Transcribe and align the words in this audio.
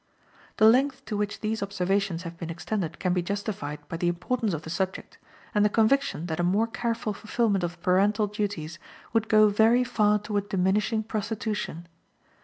The 0.57 0.65
length 0.65 1.05
to 1.05 1.15
which 1.15 1.41
these 1.41 1.61
observations 1.61 2.23
have 2.23 2.35
been 2.35 2.49
extended 2.49 2.97
can 2.97 3.13
be 3.13 3.21
justified 3.21 3.87
by 3.87 3.97
the 3.97 4.07
importance 4.07 4.55
of 4.55 4.63
the 4.63 4.71
subject, 4.71 5.19
and 5.53 5.63
the 5.63 5.69
conviction 5.69 6.25
that 6.25 6.39
a 6.39 6.43
more 6.43 6.65
careful 6.65 7.13
fulfillment 7.13 7.63
of 7.63 7.79
parental 7.83 8.25
duties 8.25 8.79
would 9.13 9.29
go 9.29 9.49
very 9.49 9.83
far 9.83 10.17
toward 10.17 10.49
diminishing 10.49 11.03
prostitution. 11.03 11.87